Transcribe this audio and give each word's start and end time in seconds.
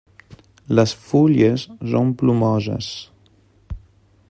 Les 0.79 0.93
fulles 1.09 1.67
són 1.91 2.09
plomoses. 2.23 2.91